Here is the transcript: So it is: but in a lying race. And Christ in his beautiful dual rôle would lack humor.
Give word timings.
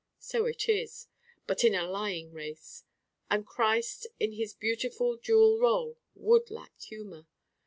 So 0.17 0.47
it 0.47 0.67
is: 0.67 1.05
but 1.45 1.63
in 1.63 1.75
a 1.75 1.85
lying 1.87 2.33
race. 2.33 2.83
And 3.29 3.45
Christ 3.45 4.07
in 4.19 4.31
his 4.31 4.51
beautiful 4.55 5.15
dual 5.15 5.59
rôle 5.59 5.97
would 6.15 6.49
lack 6.49 6.73
humor. 6.81 7.27